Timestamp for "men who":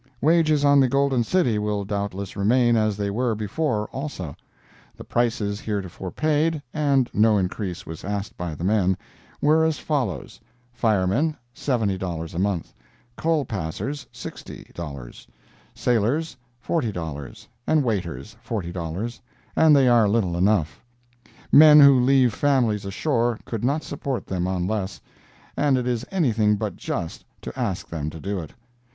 21.51-21.99